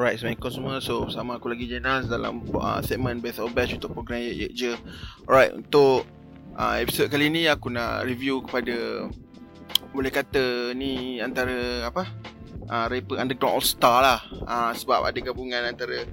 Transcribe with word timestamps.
Alright, 0.00 0.16
Assalamualaikum 0.16 0.48
semua 0.48 0.80
So, 0.80 1.12
sama 1.12 1.36
aku 1.36 1.52
lagi 1.52 1.68
Jenaz 1.68 2.08
dalam 2.08 2.40
uh, 2.56 2.80
segmen 2.80 3.20
Best 3.20 3.36
of 3.36 3.52
Best 3.52 3.76
untuk 3.76 3.92
program 3.92 4.24
Ye 4.24 4.32
Ye 4.32 4.48
Je. 4.48 4.72
Alright, 5.28 5.52
untuk 5.52 6.08
uh, 6.56 6.80
episod 6.80 7.12
kali 7.12 7.28
ni 7.28 7.44
aku 7.44 7.68
nak 7.68 8.08
review 8.08 8.40
kepada 8.40 9.04
Boleh 9.92 10.08
kata 10.08 10.72
ni 10.72 11.20
antara 11.20 11.84
apa? 11.84 12.08
Uh, 12.64 12.88
Rapper 12.88 13.20
Underground 13.20 13.60
All 13.60 13.60
Star 13.60 14.00
lah. 14.00 14.20
Uh, 14.48 14.72
Sebab 14.72 15.04
ada 15.04 15.20
gabungan 15.20 15.68
antara 15.68 16.08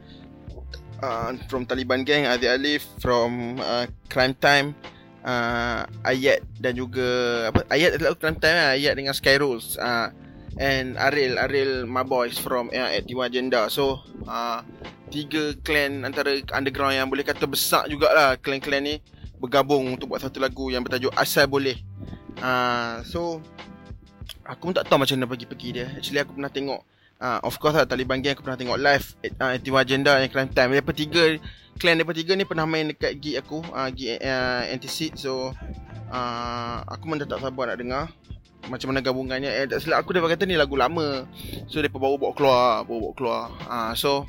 uh, 1.00 1.32
From 1.48 1.64
Taliban 1.64 2.04
Gang, 2.04 2.28
Aziz 2.28 2.52
Alif 2.52 2.84
From 3.00 3.56
uh, 3.64 3.88
Crime 4.12 4.36
Time 4.36 4.76
uh, 5.24 5.88
Ayat 6.04 6.44
dan 6.60 6.76
juga 6.76 7.08
apa? 7.56 7.64
Ayat 7.72 7.96
adalah 7.96 8.20
Crime 8.20 8.36
Time 8.36 8.58
lah 8.60 8.76
Ayat 8.76 9.00
dengan 9.00 9.16
Skyros 9.16 9.80
uh, 9.80 10.12
and 10.58 10.98
Aril 10.98 11.38
Aril 11.38 11.86
my 11.86 12.04
boys 12.04 12.38
from 12.38 12.70
uh, 12.74 12.90
at 12.94 13.06
Tiwa 13.06 13.30
Agenda. 13.30 13.70
So 13.70 14.02
uh, 14.26 14.62
tiga 15.10 15.56
clan 15.64 16.04
antara 16.04 16.42
underground 16.52 16.98
yang 16.98 17.08
boleh 17.08 17.24
kata 17.24 17.48
besar 17.48 17.88
jugalah 17.88 18.36
clan-clan 18.42 18.84
ni 18.84 18.96
bergabung 19.38 19.96
untuk 19.96 20.12
buat 20.12 20.22
satu 20.22 20.42
lagu 20.42 20.74
yang 20.74 20.82
bertajuk 20.82 21.14
Asal 21.14 21.46
Boleh. 21.46 21.78
Uh, 22.42 23.02
so 23.06 23.42
aku 24.46 24.70
pun 24.70 24.76
tak 24.76 24.90
tahu 24.90 25.02
macam 25.02 25.16
mana 25.18 25.30
pergi-pergi 25.30 25.70
dia. 25.74 25.88
Actually 25.94 26.22
aku 26.22 26.34
pernah 26.36 26.52
tengok 26.52 26.82
uh, 27.22 27.40
of 27.44 27.58
course 27.62 27.76
lah 27.78 27.86
Taliban 27.86 28.22
Gang 28.22 28.38
aku 28.38 28.46
pernah 28.46 28.60
tengok 28.60 28.80
live 28.80 29.06
uh, 29.42 29.56
at 29.56 29.62
Tiwa 29.62 29.82
Agenda 29.82 30.18
yang 30.22 30.32
clan 30.32 30.50
time. 30.50 30.74
Mereka 30.74 30.94
tiga 30.94 31.24
clan 31.78 31.98
mereka 31.98 32.14
tiga 32.18 32.34
ni 32.34 32.46
pernah 32.46 32.66
main 32.66 32.90
dekat 32.90 33.22
gig 33.22 33.38
aku 33.38 33.62
uh, 33.70 33.90
gig 33.94 34.18
uh, 34.22 34.66
Anticid 34.70 35.14
so 35.14 35.54
uh, 36.10 36.78
aku 36.90 37.04
pun 37.06 37.22
dah 37.22 37.30
tak 37.30 37.42
sabar 37.42 37.70
nak 37.70 37.78
dengar 37.78 38.04
macam 38.68 38.92
mana 38.92 39.00
gabungannya. 39.00 39.52
Eh 39.54 39.66
tak 39.70 39.80
silap 39.86 40.04
aku 40.04 40.12
dia 40.12 40.24
kata 40.26 40.44
ni 40.44 40.60
lagu 40.60 40.76
lama. 40.76 41.24
So 41.72 41.80
depa 41.80 41.98
baru 42.02 42.20
bawa 42.20 42.34
keluar 42.36 42.84
baru 42.84 43.00
bawa 43.00 43.14
keluar. 43.16 43.44
Ha, 43.70 43.96
so 43.96 44.28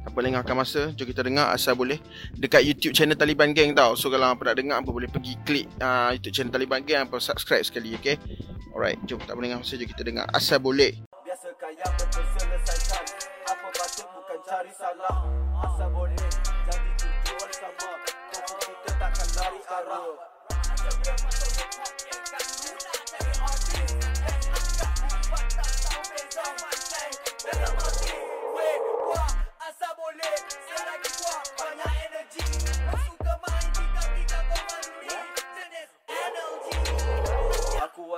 apa 0.00 0.16
lengahkan 0.20 0.56
masa? 0.56 0.90
Jom 0.96 1.06
kita 1.08 1.24
dengar 1.24 1.52
asal 1.54 1.76
boleh. 1.76 2.00
Dekat 2.36 2.64
YouTube 2.64 2.92
channel 2.92 3.16
Taliban 3.16 3.56
Gang 3.56 3.72
tau. 3.72 3.96
So 3.96 4.12
kalau 4.12 4.32
apa 4.32 4.52
nak 4.52 4.56
dengar 4.58 4.76
apa 4.82 4.90
boleh 4.90 5.08
pergi 5.08 5.38
klik 5.48 5.66
uh, 5.80 6.12
YouTube 6.12 6.34
channel 6.34 6.52
Taliban 6.52 6.84
Gang 6.84 7.08
apa 7.08 7.16
subscribe 7.22 7.64
sekali 7.64 7.96
okay? 7.96 8.20
Alright 8.76 9.00
jom 9.08 9.18
tak 9.24 9.34
boleh 9.34 9.48
lengah 9.52 9.64
masa 9.64 9.80
jom 9.80 9.88
kita 9.88 10.02
dengar. 10.04 10.28
Asal 10.36 10.60
boleh 10.60 10.92
kaya 11.80 11.96
betul 11.96 12.24
selesaikan 12.36 13.04
apa 13.48 13.68
patut 13.72 14.08
bukan 14.12 14.38
cari 14.44 14.72
salah. 14.76 15.24
Asal 15.64 15.88
boleh 15.88 16.28
jadi 16.68 16.90
tujuan 17.00 17.50
sama. 17.56 17.90
Kita 18.04 18.92
takkan 19.00 19.28
lari 19.40 19.60
arah 19.64 21.49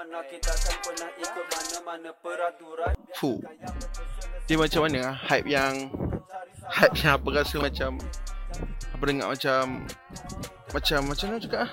kita 0.02 0.50
akan 0.50 0.76
pernah 0.82 1.10
ikut 1.14 1.46
mana-mana 1.46 2.10
peraturan 2.18 2.94
Fuh. 3.14 3.38
Dia 4.50 4.56
macam 4.58 4.80
mana 4.90 5.14
ah? 5.14 5.16
Hype 5.30 5.46
yang 5.46 5.74
Hype 6.66 6.96
yang 7.06 7.12
apa 7.22 7.28
rasa 7.30 7.56
macam 7.62 8.02
Apa 8.90 9.02
dengar 9.06 9.30
macam 9.30 9.86
Macam 10.74 11.00
macam 11.06 11.26
mana 11.30 11.38
juga 11.38 11.56
ah? 11.62 11.70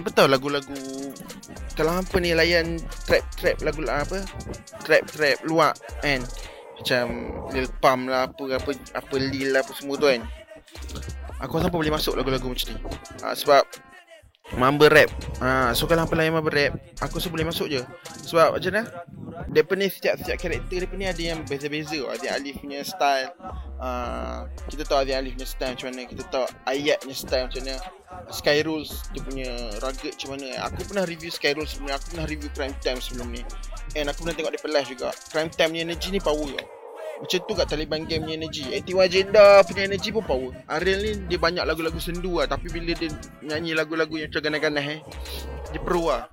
Apa 0.00 0.08
tahu 0.08 0.28
lagu-lagu 0.32 1.12
Kalau 1.76 2.00
apa 2.00 2.16
ni 2.24 2.32
layan 2.32 2.80
Trap-trap 3.04 3.60
lagu 3.60 3.84
lah 3.84 4.00
apa 4.00 4.24
Trap-trap 4.80 5.44
luar 5.44 5.76
kan 6.00 6.24
Macam 6.80 7.04
Lil 7.52 7.68
Pump 7.84 8.08
lah 8.08 8.32
apa 8.32 8.44
Apa, 8.56 8.70
apa 8.96 9.14
Lil 9.20 9.52
lah 9.52 9.60
apa 9.60 9.72
semua 9.76 10.00
tu 10.00 10.08
kan 10.08 10.24
Aku 11.44 11.60
rasa 11.60 11.68
apa 11.68 11.76
boleh 11.76 11.92
masuk 11.92 12.16
lagu-lagu 12.16 12.48
macam 12.48 12.72
ni 12.72 12.80
ha, 13.20 13.36
Sebab 13.36 13.85
Mumble 14.54 14.86
rap. 14.86 15.10
Ha, 15.42 15.74
So 15.74 15.90
kalau 15.90 16.06
apa 16.06 16.14
layan 16.14 16.38
mumble 16.38 16.54
rap. 16.54 16.78
Aku 17.02 17.18
rasa 17.18 17.26
boleh 17.26 17.42
masuk 17.42 17.66
je. 17.66 17.82
Sebab 18.30 18.54
macam 18.54 18.70
mana? 18.70 18.86
Dia 19.50 19.62
ni 19.66 19.86
setiap-setiap 19.90 20.38
karakter 20.38 20.86
dia 20.86 20.94
ni 20.94 21.06
ada 21.10 21.22
yang 21.34 21.42
beza-beza. 21.42 21.98
Ada 22.06 22.38
Alif 22.38 22.62
punya 22.62 22.86
style. 22.86 23.34
Uh, 23.82 24.46
Kita 24.70 24.86
tahu 24.86 25.02
ada 25.02 25.18
Alif 25.18 25.34
punya 25.34 25.48
style 25.50 25.72
macam 25.74 25.86
mana. 25.90 26.02
Kita 26.06 26.22
tahu 26.30 26.46
Ayat 26.62 26.98
punya 27.02 27.16
style 27.18 27.44
macam 27.50 27.60
mana. 27.66 27.76
Sky 28.30 28.58
Rules 28.62 28.90
dia 29.10 29.22
punya 29.26 29.50
rugged 29.82 30.14
macam 30.14 30.30
mana. 30.38 30.48
Aku 30.70 30.78
pernah 30.86 31.04
review 31.04 31.30
Sky 31.34 31.52
Rules 31.58 31.74
sebelum 31.74 31.90
ni. 31.90 31.94
Aku 31.98 32.06
pernah 32.14 32.26
review 32.30 32.50
Crime 32.54 32.76
Time 32.78 33.00
sebelum 33.02 33.28
ni. 33.34 33.42
And 33.98 34.06
aku 34.06 34.22
pernah 34.22 34.34
tengok 34.38 34.52
dia 34.54 34.62
live 34.62 34.88
juga. 34.94 35.08
Crime 35.34 35.50
Time 35.50 35.70
ni 35.74 35.78
energy 35.82 36.14
ni 36.14 36.22
power 36.22 36.46
tau 36.54 36.75
macam 37.16 37.38
tu 37.48 37.52
kat 37.56 37.66
Taliban 37.68 38.04
Game 38.04 38.28
punya 38.28 38.36
energy. 38.36 38.64
Anti 38.76 38.92
Agenda 38.92 39.64
punya 39.64 39.88
energy 39.88 40.12
pun 40.12 40.24
power. 40.24 40.52
Ariel 40.68 41.00
ni 41.00 41.12
dia 41.30 41.38
banyak 41.40 41.64
lagu-lagu 41.64 41.96
sendu 42.02 42.42
lah 42.42 42.50
Tapi 42.50 42.68
bila 42.68 42.92
dia 42.92 43.08
nyanyi 43.40 43.72
lagu-lagu 43.72 44.18
yang 44.18 44.28
macam 44.28 44.42
ganas-ganas 44.50 44.84
eh 44.84 45.00
Dia 45.72 45.80
perlu 45.80 46.10
lah 46.10 46.26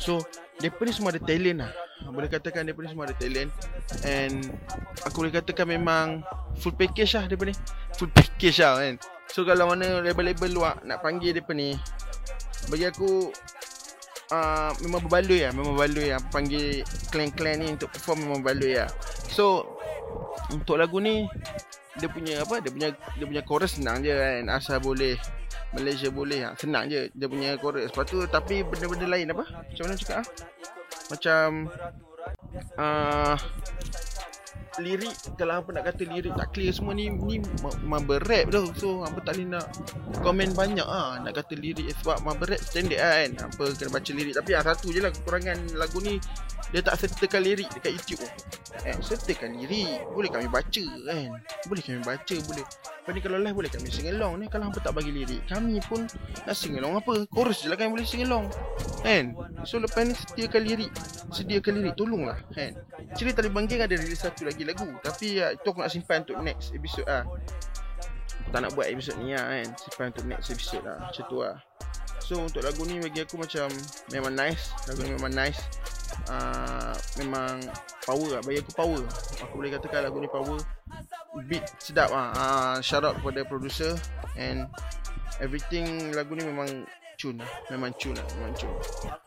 So 0.00 0.24
Dia 0.58 0.72
ni 0.72 0.92
semua 0.92 1.12
ada 1.12 1.20
talent 1.20 1.58
lah 1.60 1.70
Boleh 2.08 2.28
katakan 2.32 2.64
dia 2.64 2.74
ni 2.74 2.88
semua 2.90 3.04
ada 3.06 3.16
talent. 3.16 3.50
And 4.02 4.48
Aku 5.06 5.22
boleh 5.22 5.34
katakan 5.34 5.68
memang 5.68 6.24
Full 6.58 6.74
package 6.74 7.20
lah 7.20 7.24
dia 7.28 7.36
ni. 7.36 7.54
Full 8.00 8.10
package 8.10 8.58
lah 8.64 8.80
kan. 8.80 8.94
So 9.30 9.42
kalau 9.44 9.70
mana 9.70 10.00
label-label 10.00 10.50
luar 10.50 10.74
Nak 10.82 11.04
panggil 11.04 11.36
dia 11.36 11.44
ni 11.54 11.76
Bagi 12.72 12.86
aku 12.88 13.30
Uh, 14.32 14.72
memang 14.80 15.04
berbaloi 15.04 15.44
lah 15.44 15.52
Memang 15.52 15.76
berbaloi 15.76 16.16
lah 16.16 16.20
Panggil 16.32 16.80
clan-clan 17.12 17.60
ni 17.60 17.76
Untuk 17.76 17.92
perform 17.92 18.24
memang 18.24 18.40
berbaloi 18.40 18.80
lah 18.80 18.88
So 19.28 19.73
untuk 20.52 20.76
lagu 20.76 20.98
ni 21.00 21.24
dia 21.94 22.10
punya 22.10 22.42
apa 22.42 22.58
dia 22.58 22.70
punya 22.74 22.88
dia 22.90 23.24
punya 23.24 23.42
chorus 23.46 23.78
senang 23.78 24.02
je 24.02 24.10
kan. 24.10 24.50
Asal 24.50 24.82
boleh 24.82 25.14
Malaysia 25.74 26.10
boleh. 26.10 26.42
Ha. 26.46 26.58
senang 26.58 26.90
je 26.90 27.08
dia 27.14 27.26
punya 27.30 27.54
chorus. 27.58 27.90
Lepas 27.90 28.04
tu 28.10 28.18
tapi 28.26 28.66
benda-benda 28.66 29.06
lain 29.06 29.30
apa? 29.30 29.44
Macam 29.46 29.82
mana 29.86 29.94
cakap 29.94 30.16
ah? 30.22 30.26
Macam 31.12 31.46
uh, 32.80 33.36
lirik 34.82 35.14
kalau 35.38 35.62
apa 35.62 35.70
nak 35.70 35.84
kata 35.86 36.02
lirik 36.02 36.34
tak 36.34 36.50
clear 36.50 36.74
semua 36.74 36.98
ni 36.98 37.06
ni 37.06 37.38
mumble 37.86 38.18
rap 38.26 38.50
tu 38.50 38.66
so 38.74 39.06
apa 39.06 39.22
tak 39.22 39.38
boleh 39.38 39.54
nak 39.54 39.66
komen 40.18 40.50
banyak 40.50 40.82
ah 40.82 41.14
nak 41.22 41.30
kata 41.38 41.54
lirik 41.54 41.94
sebab 42.02 42.26
mumble 42.26 42.50
rap 42.50 42.58
standard 42.58 42.98
kan. 42.98 43.30
Apa 43.38 43.64
kena 43.78 43.90
baca 43.94 44.10
lirik. 44.10 44.34
Tapi 44.34 44.50
ah 44.58 44.62
satu 44.66 44.90
je 44.90 44.98
lah 44.98 45.14
kekurangan 45.14 45.58
lagu 45.78 46.02
ni 46.02 46.18
dia 46.74 46.82
tak 46.82 47.06
sertakan 47.06 47.46
lirik 47.46 47.70
dekat 47.70 47.94
YouTube. 47.94 48.26
Eh 48.82 48.98
sertakan 48.98 49.54
lirik. 49.62 50.10
Boleh 50.10 50.26
kami 50.26 50.50
baca 50.50 50.84
kan? 51.06 51.30
Boleh 51.70 51.82
kami 51.86 52.02
baca 52.02 52.36
boleh. 52.50 52.66
Ni 53.14 53.20
kalau 53.22 53.38
live 53.38 53.54
boleh 53.54 53.70
kami 53.70 53.86
sing 53.94 54.10
along 54.10 54.42
ni. 54.42 54.50
Kalau 54.50 54.66
hampa 54.66 54.82
tak 54.82 54.96
bagi 54.96 55.14
lirik 55.14 55.46
Kami 55.46 55.78
pun 55.86 56.02
nak 56.42 56.56
sing 56.58 56.74
along 56.74 56.98
apa? 56.98 57.30
Chorus 57.30 57.62
je 57.62 57.70
lah 57.70 57.78
kami 57.78 57.94
boleh 57.94 58.02
sing 58.02 58.26
along. 58.26 58.50
Kan? 59.06 59.38
So 59.62 59.78
lepas 59.78 60.02
ni 60.02 60.18
sediakan 60.18 60.62
lirik. 60.66 60.90
Sediakan 61.30 61.72
lirik 61.78 61.94
Tolonglah 61.94 62.42
kan? 62.50 62.74
Ciri 63.14 63.30
Taliban 63.30 63.70
Gang 63.70 63.86
ada 63.86 63.94
release 63.94 64.26
satu 64.26 64.42
lagi 64.42 64.66
lagu. 64.66 64.90
Tapi 64.98 65.38
ya, 65.38 65.54
itu 65.54 65.70
aku 65.70 65.78
nak 65.78 65.94
simpan 65.94 66.26
untuk 66.26 66.42
next 66.42 66.74
episode 66.74 67.06
ah. 67.06 67.22
Aku 68.42 68.50
tak 68.50 68.66
nak 68.66 68.74
buat 68.74 68.90
episode 68.90 69.22
ni 69.22 69.30
lah 69.30 69.46
kan? 69.46 69.68
Simpan 69.78 70.06
untuk 70.10 70.26
next 70.26 70.50
episode 70.50 70.82
lah 70.82 70.98
Macam 71.06 71.24
tu 71.30 71.38
lah 71.38 71.56
So 72.18 72.34
untuk 72.42 72.66
lagu 72.66 72.82
ni 72.82 72.98
bagi 72.98 73.22
aku 73.22 73.38
macam 73.38 73.70
Memang 74.10 74.34
nice. 74.34 74.74
Lagu 74.90 75.06
ni 75.06 75.14
memang 75.14 75.32
nice 75.32 75.62
uh, 76.30 76.94
Memang 77.20 77.60
Power 78.04 78.38
lah 78.38 78.42
Bagi 78.44 78.60
aku 78.62 78.72
power 78.72 79.02
Aku 79.44 79.52
boleh 79.58 79.70
katakan 79.72 80.06
lagu 80.06 80.18
ni 80.20 80.28
power 80.28 80.60
beat 81.50 81.66
sedap 81.82 82.14
ah. 82.14 82.30
Uh, 82.34 82.76
shout 82.78 83.02
out 83.02 83.18
kepada 83.18 83.42
producer 83.42 83.98
and 84.38 84.70
everything 85.42 86.14
lagu 86.14 86.38
ni 86.38 86.46
memang 86.46 86.86
tune 87.14 87.38
lah. 87.38 87.50
Memang 87.70 87.94
tune 87.98 88.18
lah. 88.18 88.26
Memang 88.38 88.54
tune. 88.58 88.74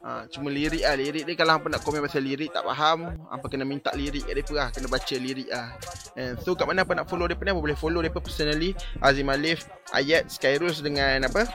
Uh, 0.04 0.24
cuma 0.32 0.48
lirik 0.52 0.84
ah, 0.84 0.96
lirik 0.96 1.24
dia 1.24 1.36
kalau 1.40 1.60
apa 1.60 1.68
nak 1.72 1.82
komen 1.84 2.04
pasal 2.04 2.24
lirik 2.24 2.52
tak 2.52 2.64
faham, 2.64 3.16
apa 3.32 3.46
kena 3.48 3.64
minta 3.64 3.92
lirik 3.96 4.28
kat 4.28 4.36
depa 4.40 4.54
lah, 4.56 4.68
kena 4.72 4.88
baca 4.92 5.16
lirik 5.16 5.50
ah. 5.52 5.72
And 6.16 6.40
so 6.44 6.56
kat 6.56 6.68
mana 6.68 6.84
apa 6.84 6.94
nak 6.96 7.08
follow 7.08 7.28
depa 7.28 7.48
ni, 7.48 7.56
boleh 7.56 7.78
follow 7.80 8.04
depa 8.04 8.20
personally 8.20 8.76
Azim 9.04 9.28
Alif, 9.32 9.68
Ayat, 9.96 10.28
Skyrus 10.32 10.84
dengan 10.84 11.28
apa? 11.28 11.48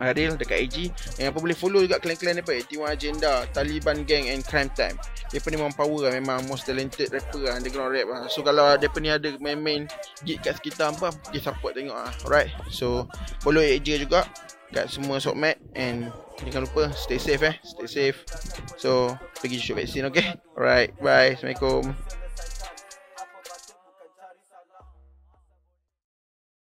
Aril 0.00 0.36
dekat 0.36 0.68
IG 0.68 0.76
Yang 1.16 1.28
apa 1.32 1.38
boleh 1.40 1.56
follow 1.56 1.80
juga 1.80 1.96
klan-klan 1.96 2.40
apa 2.40 2.52
T1 2.64 2.84
Agenda 2.84 3.48
Taliban 3.52 4.04
Gang 4.04 4.28
and 4.28 4.44
Crime 4.44 4.68
Time. 4.76 4.96
Dia 5.32 5.40
ni 5.40 5.56
memang 5.56 5.72
power 5.72 6.08
lah 6.08 6.12
Memang 6.12 6.44
most 6.46 6.68
talented 6.68 7.08
rapper 7.08 7.48
lah 7.48 7.56
Underground 7.56 7.92
rap 7.96 8.06
lah. 8.06 8.20
So 8.28 8.44
kalau 8.44 8.76
dia 8.76 8.92
ni 9.00 9.08
ada 9.08 9.28
main-main 9.40 9.88
Gig 10.24 10.44
kat 10.44 10.60
sekitar 10.60 10.92
apa 10.92 11.12
Dia 11.32 11.40
support 11.40 11.76
tengok 11.76 11.96
lah. 11.96 12.12
Alright 12.28 12.52
So 12.68 13.08
follow 13.40 13.64
IG 13.64 14.04
juga 14.04 14.28
Kat 14.74 14.92
semua 14.92 15.16
sokmat 15.22 15.56
And 15.72 16.12
Jangan 16.44 16.68
lupa 16.68 16.92
Stay 16.92 17.16
safe 17.16 17.42
eh 17.48 17.56
Stay 17.64 17.88
safe. 17.88 18.18
So 18.76 19.16
Pergi 19.40 19.56
shoot 19.56 19.76
vaksin 19.80 20.04
okay? 20.08 20.36
Alright 20.52 20.92
Bye. 21.00 21.40
Assalamualaikum 21.40 22.15